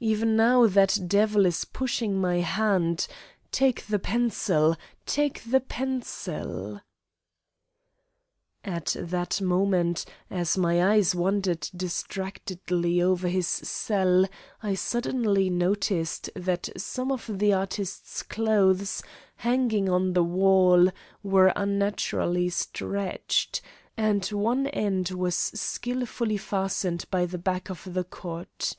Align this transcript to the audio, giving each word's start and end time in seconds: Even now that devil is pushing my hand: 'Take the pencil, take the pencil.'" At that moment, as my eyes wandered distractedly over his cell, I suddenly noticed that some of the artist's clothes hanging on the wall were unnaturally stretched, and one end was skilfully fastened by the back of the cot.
Even 0.00 0.34
now 0.34 0.66
that 0.66 0.98
devil 1.08 1.44
is 1.44 1.66
pushing 1.66 2.18
my 2.18 2.36
hand: 2.36 3.06
'Take 3.52 3.86
the 3.86 3.98
pencil, 3.98 4.78
take 5.04 5.42
the 5.50 5.60
pencil.'" 5.60 6.80
At 8.64 8.96
that 8.98 9.42
moment, 9.42 10.06
as 10.30 10.56
my 10.56 10.92
eyes 10.92 11.14
wandered 11.14 11.68
distractedly 11.76 13.02
over 13.02 13.28
his 13.28 13.46
cell, 13.46 14.24
I 14.62 14.72
suddenly 14.74 15.50
noticed 15.50 16.30
that 16.34 16.70
some 16.78 17.12
of 17.12 17.32
the 17.38 17.52
artist's 17.52 18.22
clothes 18.22 19.02
hanging 19.36 19.90
on 19.90 20.14
the 20.14 20.24
wall 20.24 20.88
were 21.22 21.52
unnaturally 21.54 22.48
stretched, 22.48 23.60
and 23.98 24.24
one 24.28 24.66
end 24.68 25.10
was 25.10 25.34
skilfully 25.34 26.38
fastened 26.38 27.04
by 27.10 27.26
the 27.26 27.36
back 27.36 27.68
of 27.70 27.92
the 27.92 28.04
cot. 28.04 28.72